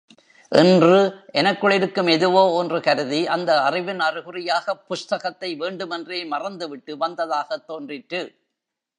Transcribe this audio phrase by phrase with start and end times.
[0.51, 1.15] என்று
[1.31, 8.21] எனக்குள் இருக்கும் எதுவோ ஒன்று கருதி அந்த அறிவின் அறிகுறியாகப் புஸ்தகத்தை வேண்டுமென்றே மறந்துவிட்டு வந்ததாகத் தோன்றிற்று.